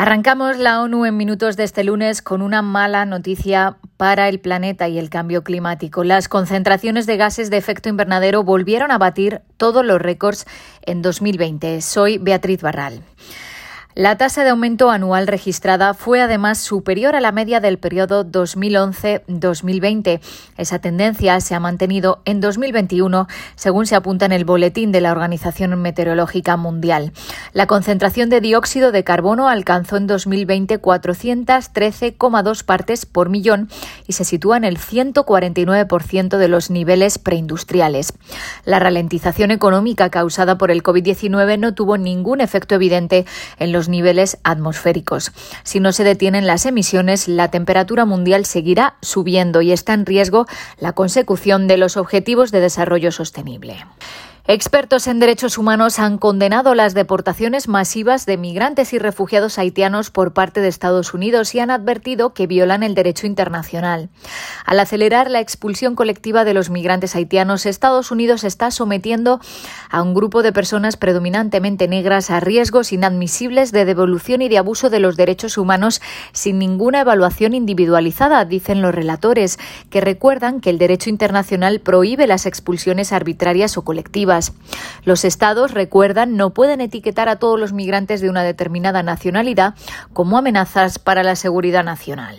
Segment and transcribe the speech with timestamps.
[0.00, 4.88] Arrancamos la ONU en minutos de este lunes con una mala noticia para el planeta
[4.88, 6.04] y el cambio climático.
[6.04, 10.46] Las concentraciones de gases de efecto invernadero volvieron a batir todos los récords
[10.80, 11.82] en 2020.
[11.82, 13.02] Soy Beatriz Barral.
[13.96, 20.20] La tasa de aumento anual registrada fue además superior a la media del periodo 2011-2020.
[20.56, 23.26] Esa tendencia se ha mantenido en 2021,
[23.56, 27.12] según se apunta en el boletín de la Organización Meteorológica Mundial.
[27.52, 33.68] La concentración de dióxido de carbono alcanzó en 2020 413,2 partes por millón
[34.06, 38.12] y se sitúa en el 149% de los niveles preindustriales.
[38.64, 43.26] La ralentización económica causada por el COVID-19 no tuvo ningún efecto evidente
[43.58, 45.32] en los niveles atmosféricos.
[45.62, 50.46] Si no se detienen las emisiones, la temperatura mundial seguirá subiendo y está en riesgo
[50.78, 53.76] la consecución de los objetivos de desarrollo sostenible.
[54.52, 60.32] Expertos en derechos humanos han condenado las deportaciones masivas de migrantes y refugiados haitianos por
[60.32, 64.08] parte de Estados Unidos y han advertido que violan el derecho internacional.
[64.66, 69.38] Al acelerar la expulsión colectiva de los migrantes haitianos, Estados Unidos está sometiendo
[69.88, 74.90] a un grupo de personas predominantemente negras a riesgos inadmisibles de devolución y de abuso
[74.90, 80.78] de los derechos humanos sin ninguna evaluación individualizada, dicen los relatores, que recuerdan que el
[80.78, 84.39] derecho internacional prohíbe las expulsiones arbitrarias o colectivas.
[85.04, 89.74] Los estados, recuerdan, no pueden etiquetar a todos los migrantes de una determinada nacionalidad
[90.12, 92.36] como amenazas para la seguridad nacional.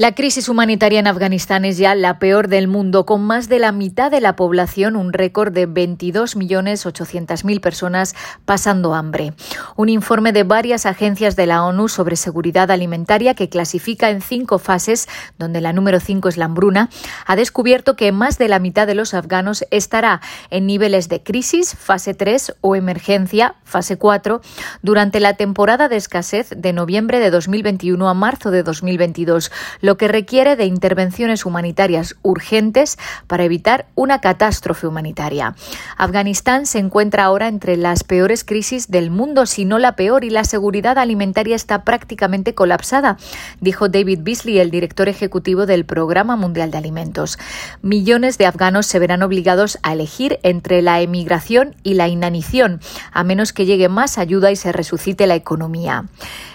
[0.00, 3.70] La crisis humanitaria en Afganistán es ya la peor del mundo, con más de la
[3.70, 8.14] mitad de la población, un récord de 22.800.000 personas
[8.46, 9.34] pasando hambre.
[9.76, 14.58] Un informe de varias agencias de la ONU sobre seguridad alimentaria que clasifica en cinco
[14.58, 15.06] fases,
[15.38, 16.88] donde la número cinco es la hambruna,
[17.26, 21.76] ha descubierto que más de la mitad de los afganos estará en niveles de crisis,
[21.78, 24.40] fase 3 o emergencia, fase 4,
[24.80, 29.52] durante la temporada de escasez de noviembre de 2021 a marzo de 2022
[29.90, 32.96] lo que requiere de intervenciones humanitarias urgentes
[33.26, 35.56] para evitar una catástrofe humanitaria.
[35.96, 40.30] Afganistán se encuentra ahora entre las peores crisis del mundo, si no la peor, y
[40.30, 43.16] la seguridad alimentaria está prácticamente colapsada,
[43.60, 47.36] dijo David Beasley, el director ejecutivo del Programa Mundial de Alimentos.
[47.82, 52.78] Millones de afganos se verán obligados a elegir entre la emigración y la inanición,
[53.10, 56.04] a menos que llegue más ayuda y se resucite la economía.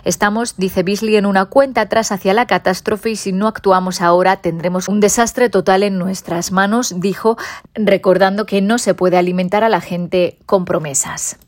[0.05, 4.37] Estamos, dice Beasley, en una cuenta atrás hacia la catástrofe y si no actuamos ahora
[4.37, 7.37] tendremos un desastre total en nuestras manos, dijo,
[7.73, 11.39] recordando que no se puede alimentar a la gente con promesas.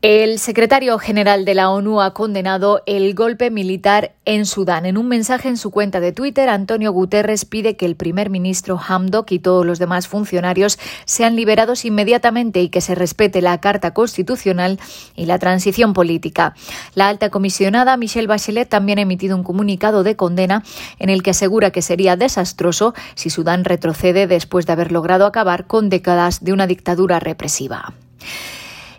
[0.00, 4.86] El secretario general de la ONU ha condenado el golpe militar en Sudán.
[4.86, 8.78] En un mensaje en su cuenta de Twitter, Antonio Guterres pide que el primer ministro
[8.78, 13.92] Hamdok y todos los demás funcionarios sean liberados inmediatamente y que se respete la Carta
[13.92, 14.78] Constitucional
[15.16, 16.54] y la transición política.
[16.94, 20.62] La alta comisionada Michelle Bachelet también ha emitido un comunicado de condena
[21.00, 25.66] en el que asegura que sería desastroso si Sudán retrocede después de haber logrado acabar
[25.66, 27.94] con décadas de una dictadura represiva.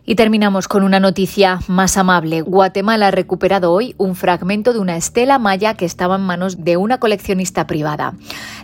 [0.09, 2.41] Y terminamos con una noticia más amable.
[2.41, 6.77] Guatemala ha recuperado hoy un fragmento de una estela maya que estaba en manos de
[6.77, 8.15] una coleccionista privada.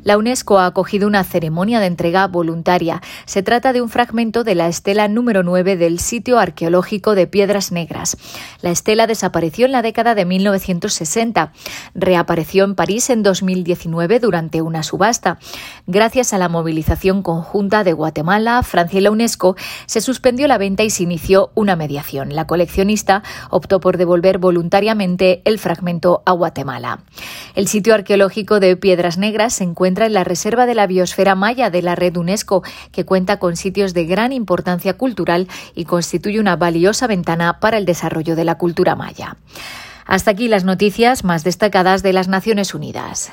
[0.01, 3.03] La UNESCO ha acogido una ceremonia de entrega voluntaria.
[3.25, 7.71] Se trata de un fragmento de la estela número 9 del sitio arqueológico de Piedras
[7.71, 8.17] Negras.
[8.61, 11.53] La estela desapareció en la década de 1960.
[11.93, 15.37] Reapareció en París en 2019 durante una subasta.
[15.85, 20.81] Gracias a la movilización conjunta de Guatemala, Francia y la UNESCO, se suspendió la venta
[20.81, 21.03] y se
[21.55, 22.35] una mediación.
[22.35, 26.99] La coleccionista optó por devolver voluntariamente el fragmento a Guatemala.
[27.55, 31.69] El sitio arqueológico de Piedras Negras se encuentra en la Reserva de la Biosfera Maya
[31.69, 36.55] de la red UNESCO, que cuenta con sitios de gran importancia cultural y constituye una
[36.55, 39.37] valiosa ventana para el desarrollo de la cultura maya.
[40.05, 43.31] Hasta aquí las noticias más destacadas de las Naciones Unidas.